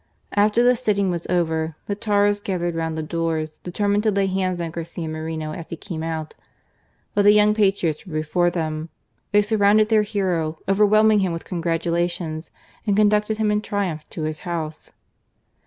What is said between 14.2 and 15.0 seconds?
his house.